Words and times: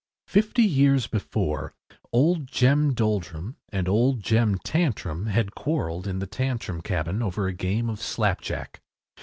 Fifty 0.27 0.63
years 0.63 1.05
before 1.05 1.75
old 2.11 2.47
Jem 2.47 2.95
Doldrum 2.95 3.57
and 3.69 3.87
old 3.87 4.21
Jem 4.21 4.57
Tantrum 4.57 5.27
had 5.27 5.53
quarrelled 5.53 6.07
in 6.07 6.17
the 6.17 6.25
Tantrum 6.25 6.81
cabin 6.81 7.21
over 7.21 7.45
a 7.45 7.53
game 7.53 7.87
of 7.87 8.01
slapjack. 8.01 8.81